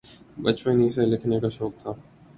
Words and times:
بچپن 0.37 0.81
ہی 0.81 0.89
سے 0.89 1.05
لکھنے 1.05 1.39
کا 1.39 1.49
شوق 1.49 1.73
تھا۔ 1.81 1.91